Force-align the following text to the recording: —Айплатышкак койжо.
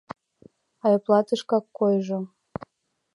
—Айплатышкак 0.85 1.65
койжо. 1.77 2.19